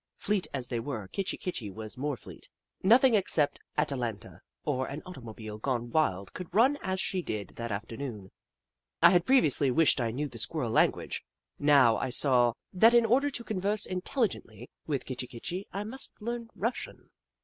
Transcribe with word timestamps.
Fleet 0.17 0.47
as 0.51 0.69
they 0.69 0.79
were, 0.79 1.07
Kitchi 1.09 1.37
Kitchi 1.37 1.69
was 1.69 1.95
more 1.95 2.17
fleet. 2.17 2.49
Nothing 2.81 3.13
except 3.13 3.59
Ata 3.77 3.93
lanta 3.95 4.39
or 4.65 4.87
an 4.87 5.03
automobile 5.05 5.59
gone 5.59 5.91
wild 5.91 6.33
could 6.33 6.51
run 6.51 6.75
as 6.81 6.99
she 6.99 7.21
did 7.21 7.49
that 7.49 7.71
afternoon, 7.71 8.31
I 9.03 9.11
had 9.11 9.27
previously 9.27 9.69
wished 9.69 10.01
I 10.01 10.09
knew 10.09 10.27
the 10.27 10.39
Squirrel 10.39 10.71
language, 10.71 11.23
and 11.59 11.67
now 11.67 11.93
98 11.93 11.93
The 11.93 11.93
Book 11.93 11.99
of 11.99 12.01
Clever 12.01 12.07
Beasts 12.07 12.25
I 12.25 12.27
saw 12.27 12.53
that 12.89 12.93
in 12.97 13.05
order 13.05 13.29
to 13.29 13.43
converse 13.43 13.85
intelHgently 13.85 14.67
with 14.87 15.05
Kitchi 15.05 15.27
Kitchi, 15.27 15.67
I 15.71 15.83
must 15.83 16.19
learn 16.19 16.49
Russian. 16.55 17.11